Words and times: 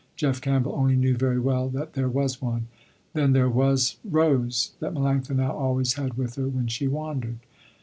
Jeff 0.15 0.41
Campbell 0.41 0.73
only 0.75 0.95
knew 0.95 1.15
very 1.15 1.39
well 1.39 1.69
that 1.69 1.93
there 1.93 2.09
was 2.09 2.41
one. 2.41 2.65
Then 3.13 3.33
there 3.33 3.51
was 3.51 3.97
Rose 4.03 4.71
that 4.79 4.95
Melanctha 4.95 5.35
now 5.35 5.51
always 5.51 5.93
had 5.93 6.17
with 6.17 6.37
her 6.37 6.47
when 6.49 6.65
she 6.65 6.87
wandered. 6.87 7.37